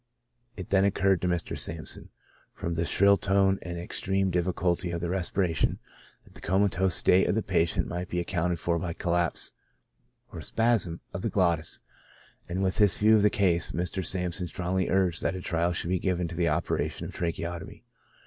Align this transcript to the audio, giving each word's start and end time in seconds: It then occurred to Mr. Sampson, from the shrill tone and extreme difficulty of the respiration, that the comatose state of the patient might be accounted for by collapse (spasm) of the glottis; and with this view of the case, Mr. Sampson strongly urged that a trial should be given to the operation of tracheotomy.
It 0.57 0.71
then 0.71 0.83
occurred 0.83 1.21
to 1.21 1.27
Mr. 1.27 1.55
Sampson, 1.55 2.09
from 2.55 2.73
the 2.73 2.85
shrill 2.85 3.17
tone 3.17 3.59
and 3.61 3.77
extreme 3.77 4.31
difficulty 4.31 4.89
of 4.89 4.99
the 4.99 5.11
respiration, 5.11 5.77
that 6.23 6.33
the 6.33 6.41
comatose 6.41 6.95
state 6.95 7.27
of 7.27 7.35
the 7.35 7.43
patient 7.43 7.85
might 7.87 8.09
be 8.09 8.19
accounted 8.19 8.57
for 8.57 8.79
by 8.79 8.93
collapse 8.93 9.51
(spasm) 10.39 11.01
of 11.13 11.21
the 11.21 11.29
glottis; 11.29 11.81
and 12.49 12.63
with 12.63 12.77
this 12.79 12.97
view 12.97 13.15
of 13.17 13.21
the 13.21 13.29
case, 13.29 13.73
Mr. 13.73 14.03
Sampson 14.03 14.47
strongly 14.47 14.89
urged 14.89 15.21
that 15.21 15.35
a 15.35 15.39
trial 15.41 15.71
should 15.71 15.91
be 15.91 15.99
given 15.99 16.27
to 16.29 16.35
the 16.35 16.49
operation 16.49 17.05
of 17.05 17.13
tracheotomy. 17.13 17.83